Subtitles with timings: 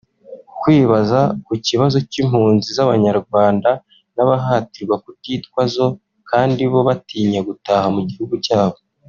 [0.61, 3.69] Kwibaza ku kibazo cy’impunzi z’abanyarwanda
[4.15, 5.87] n’abahatirwa kutitwa zo
[6.29, 8.77] kandi bo batinya gutaha mu gihugu cyabo